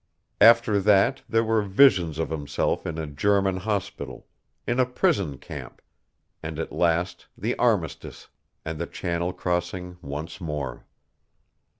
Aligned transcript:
After 0.41 0.79
that 0.81 1.21
there 1.29 1.43
were 1.43 1.61
visions 1.61 2.17
of 2.17 2.31
himself 2.31 2.87
in 2.87 2.97
a 2.97 3.05
German 3.05 3.57
hospital, 3.57 4.25
in 4.67 4.79
a 4.79 4.85
prison 4.87 5.37
camp, 5.37 5.79
and 6.41 6.57
at 6.57 6.71
last 6.71 7.27
the 7.37 7.55
armistice, 7.59 8.27
and 8.65 8.79
the 8.79 8.87
Channel 8.87 9.31
crossing 9.31 9.99
once 10.01 10.41
more. 10.41 10.87